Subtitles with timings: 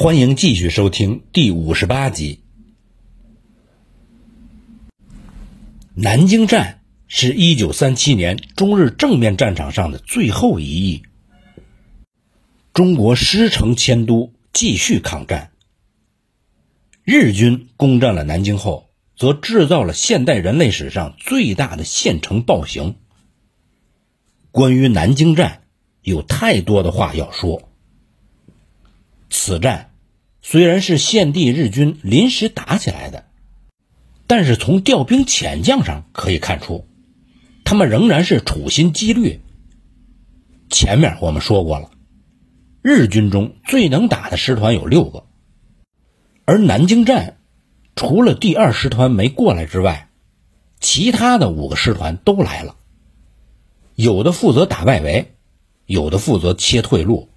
[0.00, 2.38] 欢迎继续收听第五十八集。
[5.92, 11.02] 南京站是一九三七年中日正面战场上的最后一役，
[12.72, 15.50] 中国师承迁都，继续抗战。
[17.02, 22.94] 日军攻占了南京后，则制造了现代人类史上最大的县城暴行。
[24.52, 25.64] 关于南京站，
[26.02, 27.68] 有太多的话要说。
[29.30, 29.87] 此战
[30.50, 33.26] 虽然是现地日军临时打起来的，
[34.26, 36.86] 但是从调兵遣将上可以看出，
[37.64, 39.42] 他们仍然是处心积虑。
[40.70, 41.90] 前面我们说过了，
[42.80, 45.26] 日军中最能打的师团有六个，
[46.46, 47.40] 而南京站
[47.94, 50.08] 除了第二师团没过来之外，
[50.80, 52.76] 其他的五个师团都来了。
[53.94, 55.34] 有的负责打外围，
[55.84, 57.28] 有的负责切退路，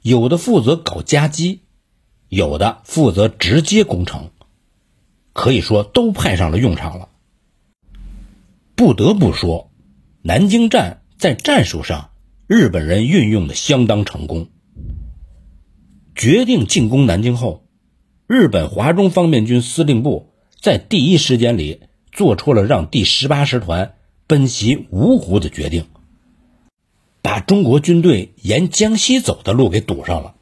[0.00, 1.60] 有的负责搞夹击，
[2.28, 4.30] 有的负责直接攻城，
[5.32, 7.08] 可以说都派上了用场了。
[8.74, 9.70] 不得不说，
[10.22, 12.10] 南京站在战术上，
[12.46, 14.48] 日本人运用的相当成功。
[16.14, 17.66] 决定进攻南京后，
[18.26, 23.94] 日本华中方面军司令部在第一时间里做出了让第十八师团。
[24.26, 25.86] 奔袭芜湖的决定，
[27.22, 30.34] 把中国军队沿江西走的路给堵上了，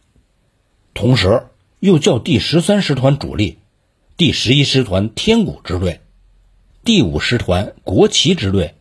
[0.93, 1.45] 同时
[1.81, 3.59] 又叫第十三师团主力、
[4.17, 6.01] 第十一师团天谷支队、
[6.85, 8.75] 第五师团国旗支队，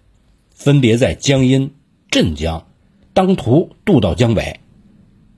[0.53, 1.73] 分别在江阴、
[2.09, 2.67] 镇江
[3.13, 4.59] 当涂渡到江北，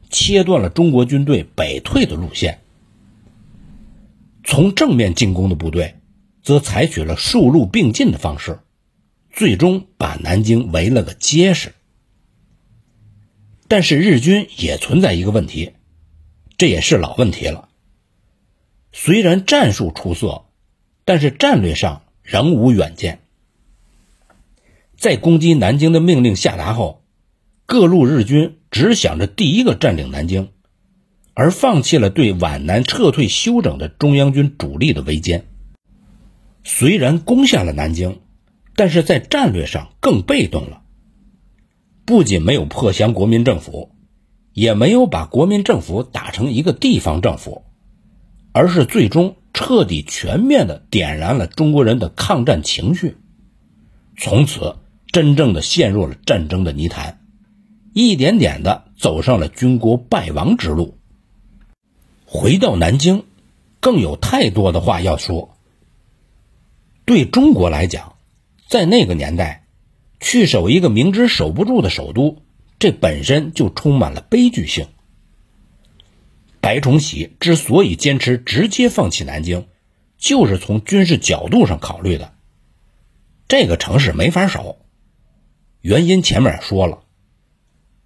[0.10, 2.60] 切断了中国军队北退的路线。
[4.44, 5.96] 从正面进攻的部队，
[6.42, 8.60] 则采取了数路并进的方式。
[9.30, 11.76] 最终把南京围了个结实，
[13.68, 15.74] 但是日军也存在一个问题，
[16.58, 17.70] 这也是老问题了。
[18.92, 20.46] 虽然战术出色，
[21.06, 23.20] 但是战略上仍无远见。
[24.98, 27.04] 在攻击南京的命令下达后，
[27.66, 30.50] 各路日军只想着第一个占领南京，
[31.34, 35.44] 而放弃了对皖南撤退休整的中央军主力的围歼。
[36.64, 38.20] 虽然攻下了南京。
[38.80, 40.84] 但是在战略上更被动了，
[42.06, 43.90] 不仅没有破降国民政府，
[44.58, 47.62] 也没有把国民政府打成一个地方政府，
[48.54, 53.18] 而是最终彻底全面的点燃了中国人的抗战情绪，
[54.18, 54.78] 从此
[55.12, 57.20] 真正的陷入了战争的泥潭，
[57.94, 60.98] 一点点的走上了军国败亡之路。
[62.26, 63.26] 回到南京，
[63.80, 65.56] 更有太多的话要说。
[67.06, 68.16] 对中国来讲。
[68.68, 69.68] 在那个年代，
[70.20, 72.42] 去守一个明知守不住的首都，
[72.80, 74.88] 这本身就充满了悲剧性。
[76.62, 79.68] 白崇禧之所以坚持直接放弃南京，
[80.18, 82.34] 就是从军事角度上考虑的。
[83.48, 84.78] 这个城市没法守，
[85.82, 87.04] 原因前面说了。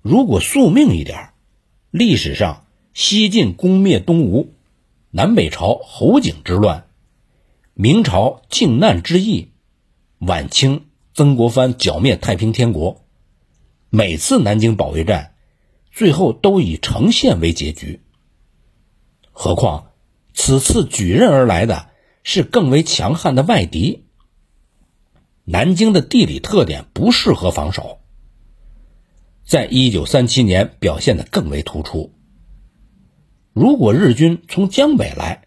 [0.01, 1.31] 如果宿命一点，
[1.89, 4.53] 历史上西晋攻灭东吴，
[5.09, 6.87] 南北朝侯景之乱，
[7.73, 9.49] 明朝靖难之役。
[10.19, 13.00] 晚清曾国藩剿灭太平天国，
[13.93, 15.33] 每次南京保卫战，
[15.91, 17.99] 最后都以城陷为结局。
[19.33, 19.91] 何况
[20.33, 21.89] 此次举刃而来的
[22.23, 24.05] 是更为强悍的外敌。
[25.43, 27.99] 南京的地理特点不适合防守，
[29.43, 32.13] 在一九三七年表现的更为突出。
[33.51, 35.43] 如果日军从江北来，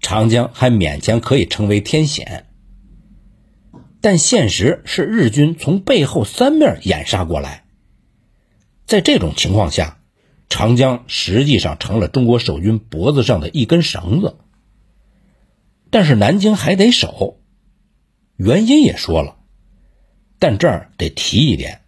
[0.00, 2.48] 长江还勉强可以称为天险。
[4.02, 7.64] 但现实是，日军从背后三面掩杀过来。
[8.84, 9.98] 在这种情况下，
[10.48, 14.36] 长江实际上成了中国守军脖子上的一根绳子。
[15.88, 17.40] 但是南京还得守，
[18.36, 19.36] 原因也说了。
[20.40, 21.82] 但这儿得提一点：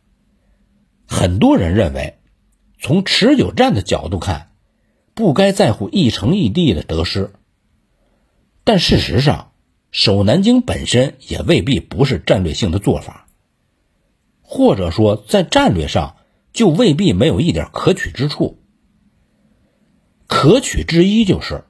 [1.08, 2.20] 很多人认为，
[2.78, 4.52] 从持久战的角度看，
[5.14, 7.32] 不该在乎一城一地的得失。
[8.62, 9.50] 但事实上，
[9.94, 13.28] 守南京本身也未必不是战略性的做法，
[14.42, 16.16] 或者说在战略上
[16.52, 18.58] 就未必没有一点可取之处。
[20.26, 21.62] 可取之一就是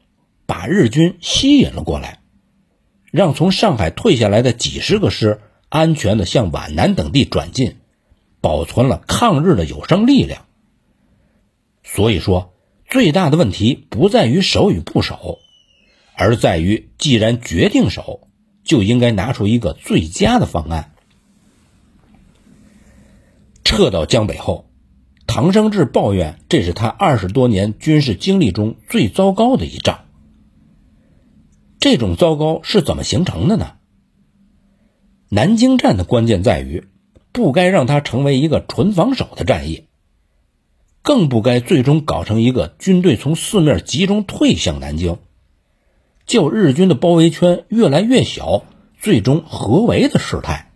[0.46, 2.22] 把日军吸引了过来，
[3.10, 7.76] 让从上海退下来的几十个师安全的向皖南等地转进，
[8.40, 10.46] 保存了抗日的有生力量。
[11.82, 12.54] 所以说，
[12.88, 15.40] 最大的问题不在于守与不守。
[16.16, 18.28] 而在于，既然决定守，
[18.62, 20.92] 就应该拿出一个最佳的方案。
[23.64, 24.70] 撤到江北后，
[25.26, 30.04] 唐生智抱怨这是他二十多年军事经历中最糟糕的一仗。
[31.80, 33.72] 这种糟糕是怎么形成的呢？
[35.28, 36.86] 南京战的关键在于，
[37.32, 39.88] 不该让它成为一个纯防守的战役，
[41.02, 45.18] 更不该最终搞成一个军队从四面集中退向南京，
[46.26, 48.64] 叫日军的包围圈越来越小，
[49.00, 50.70] 最终合围的事态。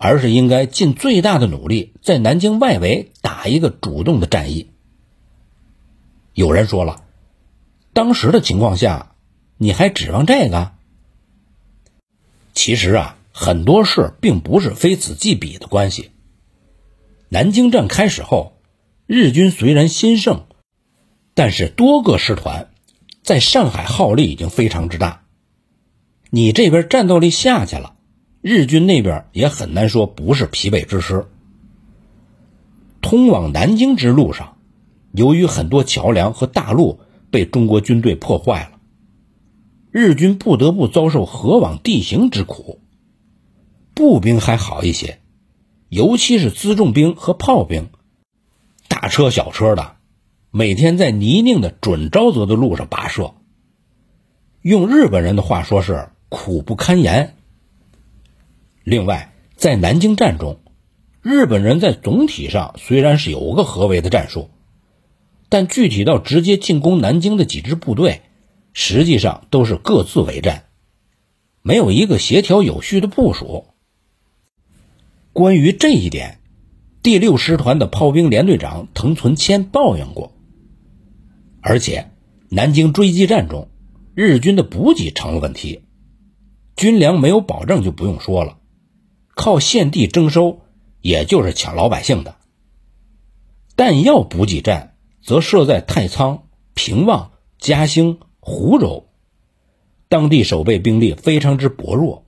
[0.00, 4.70] 而是应该尽最大的努力，在南京外围打一个主动的战役。
[6.34, 7.02] 有人说了，
[7.92, 9.16] 当时的情况下，
[9.56, 10.70] 你还指望这个？
[12.54, 16.12] 其实啊，很多事并不是非此即彼的关系。
[17.28, 18.60] 南京战开始后，
[19.06, 20.46] 日军虽然兴盛，
[21.34, 22.70] 但是多个师团
[23.28, 25.24] 在上海耗力已经非常之大，
[26.30, 27.94] 你这边战斗力下去了。
[28.40, 31.26] 日军那边也很难说不是疲惫之师。
[33.02, 34.56] 通往南京之路上，
[35.12, 38.78] 由于很多桥梁和大路被中国军队破坏了，
[39.90, 42.80] 日军不得不遭受河网地形之苦。
[43.92, 45.20] 步兵还好一些，
[45.90, 47.90] 尤其是辎重兵和炮兵，
[48.88, 49.96] 大车小车的，
[50.50, 53.34] 每天在泥泞的准沼泽的路上跋涉。
[54.62, 57.36] 用日本人的话说是苦不堪言。
[58.82, 60.58] 另外，在南京战中，
[61.20, 64.48] 日本人在总体上虽然是有个合围的战术，
[65.50, 68.22] 但具体到直接进攻南京的几支部队，
[68.72, 70.64] 实际上都是各自为战，
[71.60, 73.66] 没有一个协调有序的部署。
[75.34, 76.40] 关于这一点，
[77.02, 80.32] 第六师团的炮兵连队长藤存谦抱怨过。
[81.60, 82.10] 而且，
[82.48, 83.68] 南京追击战中，
[84.14, 85.82] 日军的补给成了问题，
[86.76, 88.58] 军粮没有保证就不用说了。
[89.34, 90.60] 靠现地征收，
[91.00, 92.36] 也就是抢老百姓的。
[93.76, 99.08] 弹药补给站则设在太仓、平望、嘉兴、湖州，
[100.08, 102.24] 当地守备兵力非常之薄弱，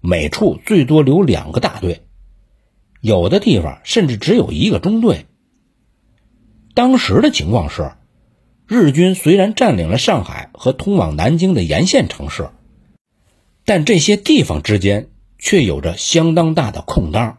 [0.00, 2.02] 每处最多留两个大队，
[3.00, 5.26] 有的地方甚至只有一个中队。
[6.74, 7.90] 当时的情况是，
[8.70, 12.48] 日军虽然占领了上海和通往南京的沿线城市，
[13.64, 15.10] 但这些地方之间。
[15.42, 17.38] 却有着相当大的空当。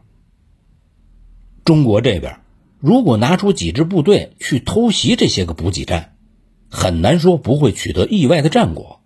[1.63, 2.39] 中国这边
[2.79, 6.15] 如果拿出几支部队去偷袭这些个补给站，
[6.67, 9.01] 很难说不会取得意外的战果。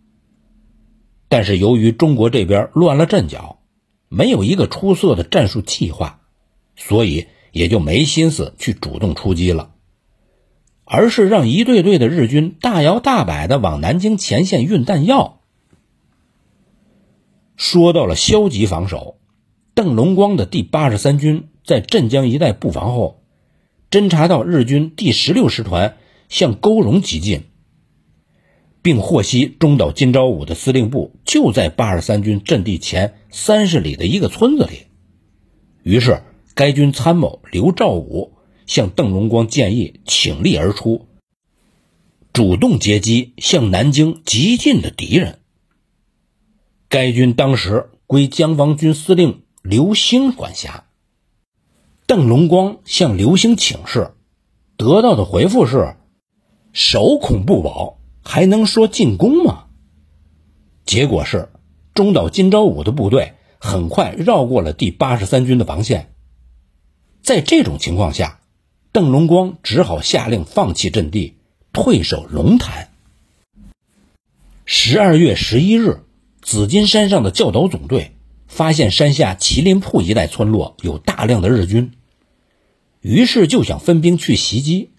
[1.28, 3.60] 但是由于中国这边乱了阵脚，
[4.07, 6.21] 没有一个出色的战术计划，
[6.78, 9.75] 所以也就没心思去主动出击了，
[10.85, 15.41] 而是让一队队的日军大摇大摆的往南京前线运弹药。
[17.57, 19.17] 说到了消极防守，
[19.73, 23.23] 邓龙光的第八十三军在镇江一带布防后，
[23.89, 25.97] 侦察到日军第十六师团
[26.29, 27.43] 向沟荣急进，
[28.81, 34.87] 并获悉中岛今朝武的司令部就在八十三军阵地前三十里的一个村子里。
[35.81, 36.21] 于是，
[36.53, 38.33] 该军参谋刘兆武
[38.65, 41.07] 向邓龙光建议倾力而出，
[42.33, 45.39] 主动截击向南京急进的敌人。
[46.89, 50.85] 该军当时归江防军司令刘兴管辖。
[52.07, 54.12] 邓龙光向刘兴请示，
[54.77, 55.95] 得到的回复是
[56.71, 59.66] ：“守恐不保，还能说进攻吗？”
[60.85, 61.49] 结果是，
[61.95, 66.13] 中岛今朝武的部队很快绕过了第八十三军的防线。
[67.23, 68.40] 在这种情况下，
[68.95, 71.35] 邓龙光只好下令放弃阵地，
[71.73, 72.92] 退守龙潭。
[74.64, 76.06] 十二月十一日。
[76.42, 78.16] 紫金山上的教导总队
[78.47, 81.92] 发现山下麒麟铺一带村落有大量的日军，
[83.02, 84.92] 于是就想分兵去袭击，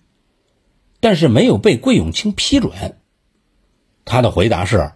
[1.00, 2.98] 但是没有被桂永清批准。
[4.04, 4.92] 他的回答是：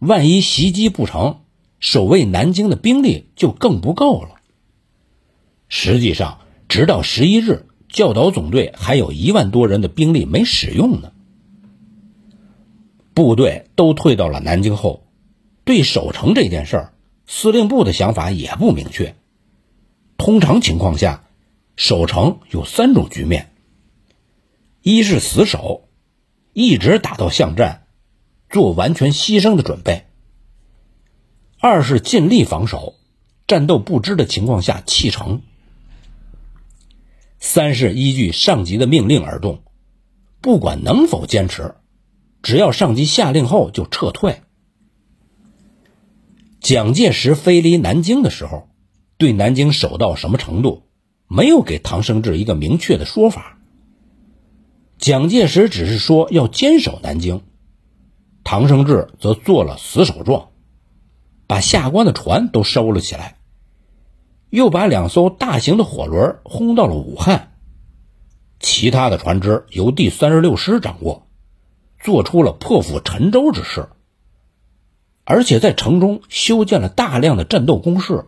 [0.00, 1.40] 万一袭击不成，
[1.80, 4.34] 守卫南京的兵力就更不够了。
[5.68, 11.12] 实际上，直到十一日，教导总队还有一万多人的兵力没使用呢。
[13.14, 15.06] 部队都退到了南京后。
[15.64, 16.92] 对守城这件事儿，
[17.26, 19.14] 司令部的想法也不明确。
[20.18, 21.24] 通常情况下，
[21.74, 23.50] 守城有三种局面：
[24.82, 25.88] 一是死守，
[26.52, 27.86] 一直打到巷战，
[28.50, 30.02] 做完全牺牲的准备；
[31.60, 32.96] 二是尽力防守，
[33.46, 35.38] 战斗不支的情况下弃城；
[37.46, 39.64] 三是依据上级的命令而动，
[40.40, 41.74] 不管能否坚持，
[42.42, 44.40] 只要上级下令后就撤退。
[46.62, 48.70] 蒋介石飞离南京的时候，
[49.18, 50.84] 对南京守到什么程度，
[51.28, 53.58] 没有给唐生智一个明确的说法。
[54.96, 57.42] 蒋介石只是说要坚守南京，
[58.42, 60.48] 唐生智则做了死守状，
[61.46, 63.36] 把下关的船都收了起来，
[64.54, 67.54] 又把两艘大型的火轮轰到了武汉，
[68.60, 71.26] 其他的船只由第三十六师掌握，
[71.98, 73.88] 做出了破釜沉舟之势，
[75.24, 78.26] 而且在城中修建了大量的战斗工事，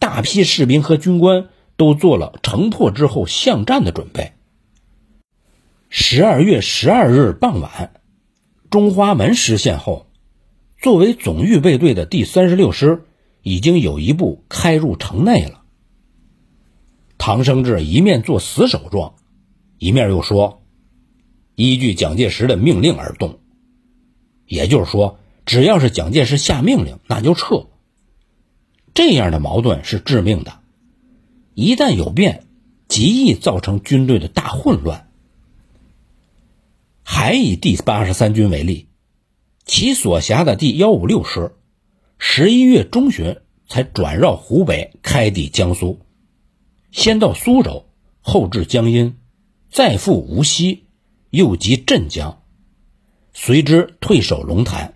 [0.00, 4.32] 大批士兵和军官都做了城破之后巷战的准备。
[5.88, 7.92] 十二月十二日傍晚，
[8.70, 10.08] 中华门失陷后，
[10.82, 13.04] 作为总预备队的第三十六师
[13.42, 15.62] 已经有一步开入城内了。
[17.18, 19.14] 唐生智一面做死守状，
[19.78, 20.62] 一面又说
[21.54, 23.40] ：“依据蒋介石的命令而动。”
[24.46, 27.66] 也就是说，只要是蒋介石下命令，那就撤。
[28.94, 30.60] 这样的矛盾是致命的，
[31.54, 32.46] 一旦有变，
[32.88, 35.08] 极易造成军队的大混乱。
[37.02, 38.88] 还以第八十三军为例，
[39.64, 41.52] 其所辖的第幺五六师，
[42.22, 46.00] 十一月中旬才转绕湖北，开抵江苏，
[46.92, 47.86] 先到苏州，
[48.20, 49.16] 后至江阴，
[49.70, 50.84] 再赴无锡，
[51.30, 52.42] 又及镇江，
[53.32, 54.94] 随之退守龙潭。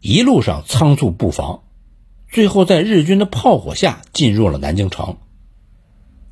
[0.00, 1.64] 一路上仓促布防，
[2.30, 5.18] 最后在日军的炮火下进入了南京城。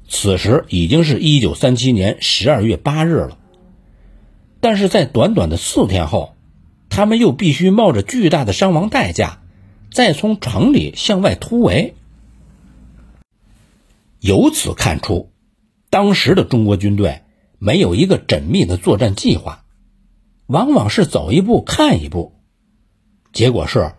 [0.08, 3.38] 此时已经是一九三七年十二月八日了。
[4.60, 6.36] 但是在短短的四天后，
[6.88, 9.41] 他们又必须冒着巨大的伤亡代价，
[9.92, 11.94] 再从城里向外突围。
[14.20, 15.30] 由此看出，
[15.90, 17.22] 当时的中国军队
[17.58, 19.64] 没有一个缜密的作战计划，
[20.46, 22.32] 往往是走一步看一步。
[23.32, 23.92] 结果是，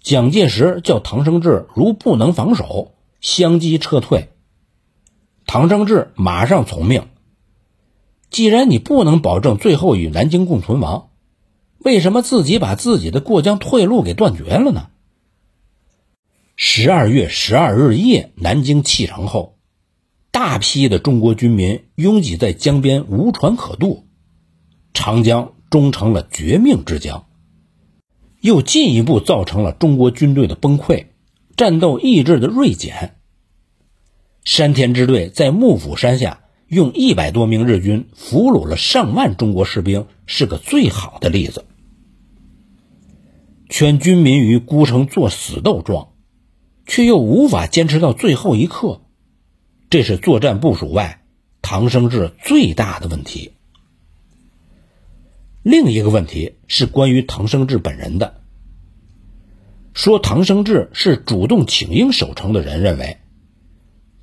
[0.00, 4.30] 蒋介石叫唐生智如不能防守，相机撤退。
[5.46, 7.06] 唐生智马上从命。
[8.30, 11.08] 既然你不能保证最后与南京共存亡，
[11.78, 14.90] 为什么自己把自己的过江退路给断绝了呢？
[16.60, 19.58] 十二月十二日夜，南京弃城后，
[20.32, 24.08] 大批的中国军民拥挤在江边，无船可渡，
[24.92, 27.26] 长江终成了绝命之江，
[28.40, 31.06] 又进一步造成了中国军队的崩溃，
[31.56, 33.14] 战斗意志的锐减。
[34.42, 36.40] 山田支队在幕府山下。
[36.66, 41.64] 用一百多名日军俘虏了上万中国士兵，是个最好的例子。
[43.70, 46.10] 劝军民于孤城作死斗状，
[46.88, 49.02] 却又无法坚持到最后一刻，
[49.90, 51.22] 这是作战部署外
[51.62, 53.52] 唐生智最大的问题。
[55.62, 58.40] 另一个问题是关于唐生智本人的，
[59.92, 63.18] 说唐生智是主动请缨守城的人认为。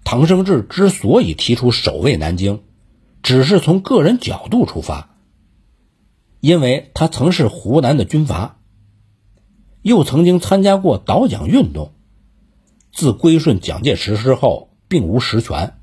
[0.04, 2.64] 唐生智之所以提出守卫南京，
[3.24, 5.18] 只是从个人角度出发，
[6.40, 8.60] 因为他曾是湖南的军阀，
[9.82, 11.95] 又曾经参加过倒蒋运动，
[12.96, 15.76] 自归顺蒋介石之后并无实权，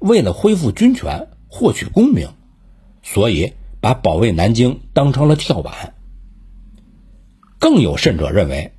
[0.00, 2.30] 为了恢复军权、获取功名，
[3.04, 5.94] 所以把保卫南京当成了跳板。
[7.60, 8.72] 更有甚者认为，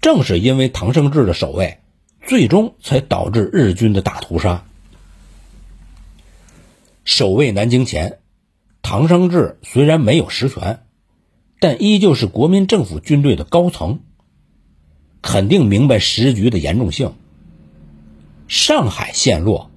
[0.00, 1.76] 正是因为唐生智的守卫。
[2.26, 4.64] 最终才导致日军的大屠杀。
[7.02, 8.20] 守卫南京前，
[8.82, 10.84] 唐生智虽然没有实权，
[11.58, 14.00] 但依旧是国民政府军队的高层，
[15.22, 17.12] 肯定明白时局的严重性。
[18.48, 19.70] 上海陷落，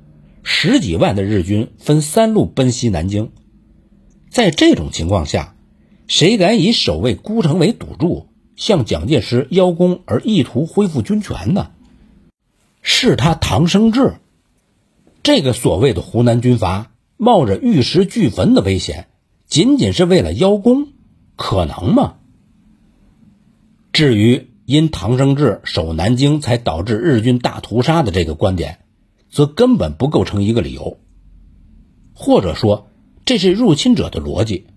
[0.43, 3.31] 十几万的日军分三路奔袭南京，
[4.29, 5.55] 在这种情况下，
[6.07, 11.71] 谁敢以守卫孤城为赌注，向蒋介石邀功而意图恢复军权呢？
[12.81, 14.15] 是他唐生智，
[15.21, 19.07] 这个所谓的湖南军阀，冒着玉石俱焚的危险，
[19.47, 20.88] 仅仅是为了邀功，
[21.35, 22.15] 可能吗？
[23.91, 28.79] 至于因唐生智守南京才导致日军大屠杀的这个观点，
[29.29, 31.00] 则根本不构成一个理由，
[32.13, 32.88] 或者说
[33.25, 34.67] 这是入侵者的逻辑。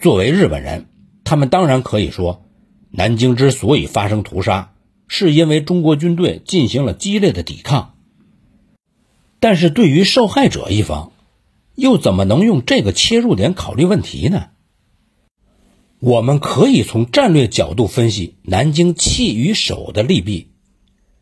[0.00, 0.86] 作为日本人，
[1.24, 2.44] 他们当然可以说，
[2.90, 4.72] 南京之所以发生屠杀。
[5.08, 7.94] 是因为中国军队进行了激烈的抵抗，
[9.38, 11.12] 但是对于受害者一方，
[11.76, 14.48] 又怎么能用这个切入点考虑问题呢？
[15.98, 20.52] 我们可以从战略角度分析南京弃与守的利弊，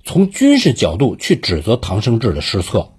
[0.05, 2.91] 从军事角度去指责唐生智的失策，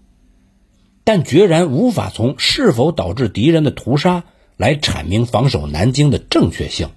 [1.03, 4.23] 但决然无法从是否导致敌人的屠杀
[4.55, 6.89] 来阐明防守南京的正确性，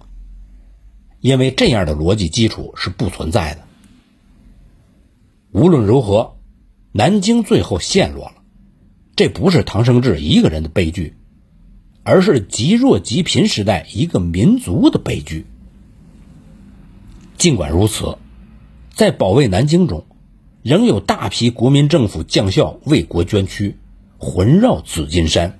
[1.20, 3.62] 因为这样的逻辑基础是不存在的。
[5.50, 6.36] 无论如何，
[6.92, 8.34] 南京最后陷落了，
[9.16, 11.16] 这不是唐生智一个人的悲剧，
[12.08, 15.44] 而是极弱极贫时代一个民族的悲剧。
[17.36, 18.16] 尽管如此，
[18.94, 20.06] 在保卫南京中，
[20.62, 23.76] 仍有大批国民政府将校为国捐躯，
[24.16, 25.58] 魂绕紫金山。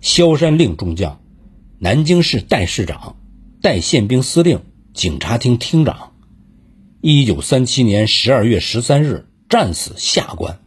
[0.00, 1.20] 萧山令中将，
[1.78, 3.16] 南京市代市长、
[3.60, 4.62] 代宪兵司令、
[4.94, 6.12] 警察厅厅长，
[7.02, 10.60] 一九三七年十二月十三日战死下关。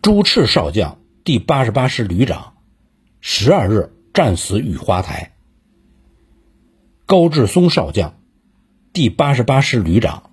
[0.00, 2.54] 朱赤少将，第八十八师旅长，
[3.20, 5.36] 十二日战死雨花台。
[7.06, 8.14] 高志松少将，
[8.92, 10.32] 第八十八师旅长，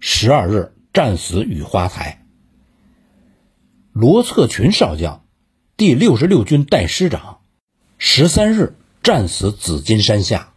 [0.00, 2.26] 十二日战死雨花台。
[3.92, 5.24] 罗策群少将，
[5.76, 7.38] 第六十六军代师长，
[7.98, 8.74] 十三日
[9.04, 10.52] 战死紫金山下。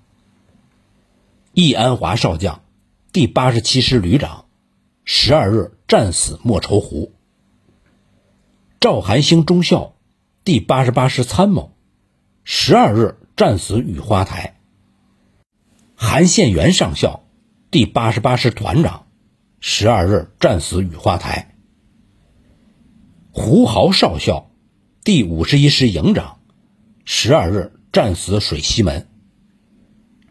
[1.53, 2.63] 易安华少将，
[3.11, 4.45] 第八十七师旅长，
[5.05, 7.13] 十二日战死莫愁湖。
[8.79, 9.95] 赵寒星中校，
[10.43, 11.75] 第八十八师参谋，
[12.43, 14.59] 十二日战死雨花台。
[15.95, 17.23] 韩宪元上校，
[17.71, 19.07] 第八十八师团长，
[19.59, 21.55] 十二日战死雨花台。
[23.31, 24.51] 胡豪少校，
[25.03, 26.37] 第五十一师营长，
[27.03, 29.07] 十二日战死水西门。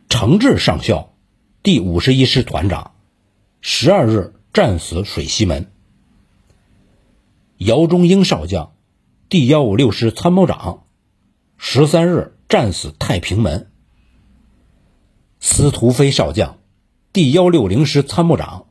[0.08, 1.16] 程志上校，
[1.64, 2.92] 第五十一师团长，
[3.60, 5.72] 十二日战死水西门。
[7.58, 8.72] 姚中英少将，
[9.30, 10.84] 第幺五六师参谋长，
[11.56, 13.70] 十三日战死太平门。
[15.40, 16.58] 司徒飞少将，
[17.14, 18.66] 第幺六零师参谋长，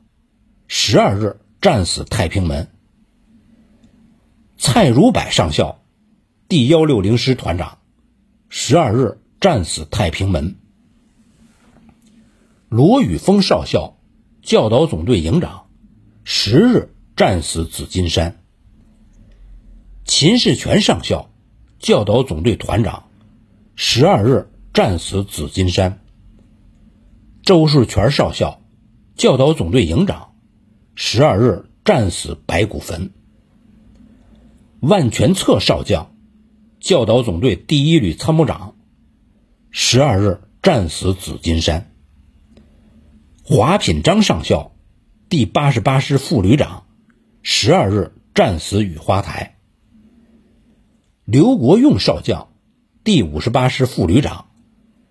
[0.68, 2.70] 十二日战死太平门。
[4.56, 5.82] 蔡如柏上校，
[6.48, 7.80] 第幺六零师团长，
[8.50, 10.58] 十二日战死太平门。
[12.70, 13.98] 罗宇峰少校，
[14.44, 15.66] 教导总队营长，
[16.24, 18.44] 十日战死紫金山。
[20.18, 21.30] 秦世全上校，
[21.78, 23.10] 教导总队团长，
[23.76, 26.00] 十二日战死紫金山。
[27.44, 28.62] 周世全少校，
[29.18, 30.34] 教导总队营长，
[30.96, 33.12] 十二日战死白骨坟。
[34.80, 36.16] 万全策少将，
[36.80, 38.76] 教导总队第一旅参谋长，
[39.70, 41.92] 十二日战死紫金山。
[43.44, 44.72] 华品章上校，
[45.28, 46.86] 第八十八师副旅长，
[47.44, 49.55] 十二日战死雨花台。
[51.26, 52.50] 刘国用少将，
[53.04, 54.46] 第五十八师副旅长，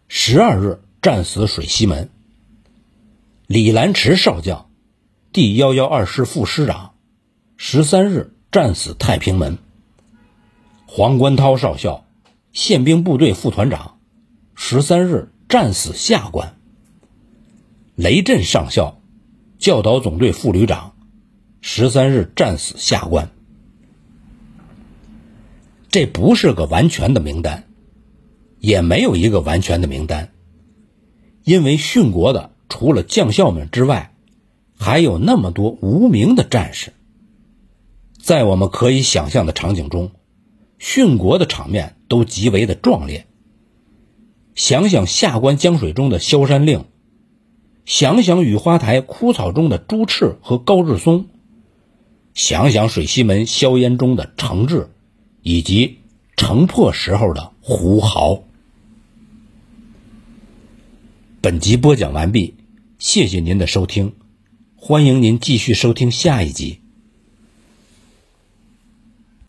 [0.07, 2.09] 十二日战死水西门。
[3.49, 4.71] 李兰池少将，
[5.33, 6.95] 第幺幺二师副师长，
[7.57, 9.59] 十三日战死太平门。
[10.87, 12.07] 黄关涛少校，
[12.53, 13.99] 宪兵部队副团长，
[14.55, 16.55] 十三日战死下关。
[17.97, 19.01] 雷震上校，
[19.59, 20.95] 教导总队副旅长，
[21.61, 23.33] 十三日战死下关。
[25.95, 27.69] 这不是个完全的名单，
[28.59, 30.33] 也没有一个完全的名单，
[31.45, 32.51] 因为殉国的。
[32.69, 34.13] 除了将校们之外，
[34.77, 36.93] 还有那么多无名的战士。
[38.21, 40.11] 在我们可以想象的场景中，
[40.81, 43.29] 殉国的场面都极为的壮烈。
[44.57, 46.87] 想想下关江水中的萧山令，
[47.85, 51.27] 想想雨花台枯草中的朱赤和高志松，
[52.35, 54.89] 想想水西门硝烟中的程志，
[55.45, 55.99] 以及
[56.37, 58.43] 城破时候的胡豪。
[61.41, 62.55] 本集播讲完毕。
[62.99, 64.15] 谢谢您的收听，
[64.77, 66.81] 欢迎您继续收听下一集。